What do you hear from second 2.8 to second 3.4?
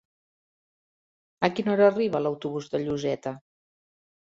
Lloseta?